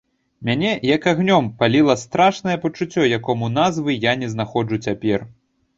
Мяне, 0.47 0.71
як 0.95 1.05
агнём, 1.11 1.49
паліла 1.61 1.97
страшнае 2.05 2.57
пачуццё, 2.65 3.03
якому 3.19 3.55
назвы 3.61 3.91
я 4.11 4.19
не 4.25 4.33
знаходжу 4.35 4.83
цяпер. 4.89 5.19